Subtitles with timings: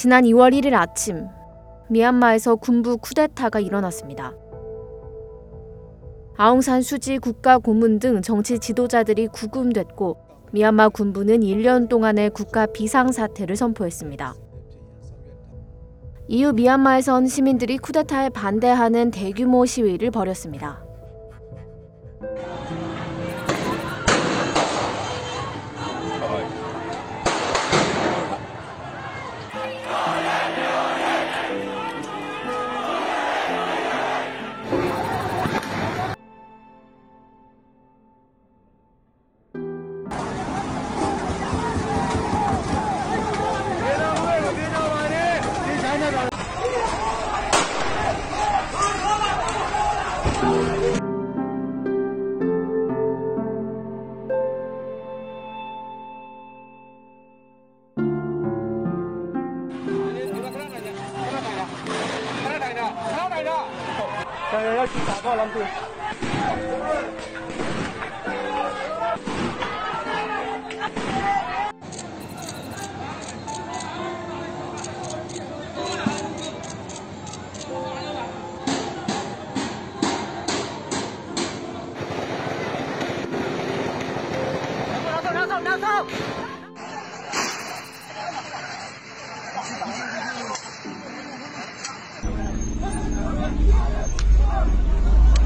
[0.00, 1.28] 지난 2월 1일 아침
[1.90, 4.34] 미얀마에서 군부 쿠데타가 일어났습니다.
[6.38, 10.16] 아웅산 수지 국가 고문 등 정치 지도자들이 구금됐고
[10.52, 14.34] 미얀마 군부는 1년 동안의 국가 비상 사태를 선포했습니다.
[16.28, 20.82] 이후 미얀마에선 시민들이 쿠데타에 반대하는 대규모 시위를 벌였습니다.
[64.58, 65.64] 人要去打破狼队。
[85.80, 86.40] 走！
[94.50, 95.39] どうも。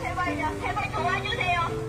[0.00, 0.60] 제발요.
[0.60, 1.86] 제발 도와주세요.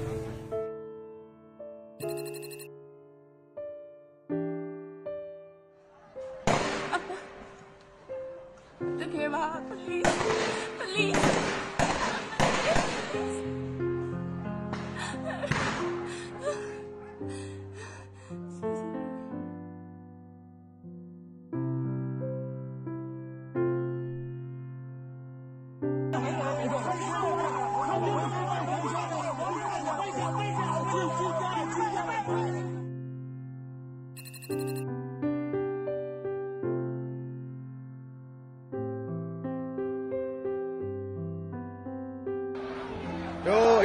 [8.99, 9.59] Look here, Ma.
[9.75, 11.56] Please.
[34.49, 34.53] Đô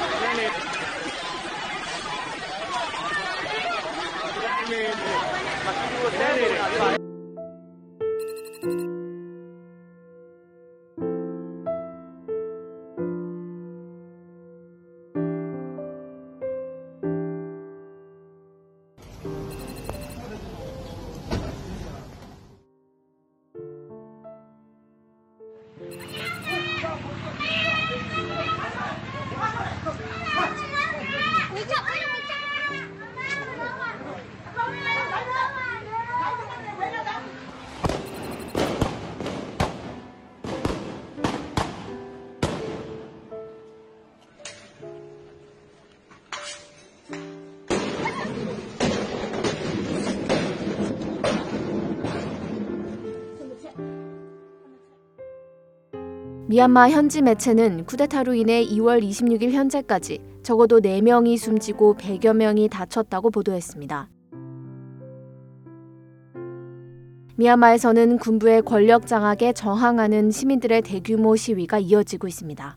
[0.00, 0.60] cho kênh Ghiền Mì Gõ
[4.70, 5.18] Để không
[6.00, 7.09] bỏ lỡ những video hấp
[56.50, 64.08] 미얀마 현지 매체는 쿠데타로 인해 2월 26일 현재까지 적어도 4명이 숨지고 100여 명이 다쳤다고 보도했습니다.
[67.36, 72.76] 미얀마에서는 군부의 권력 장악에 저항하는 시민들의 대규모 시위가 이어지고 있습니다.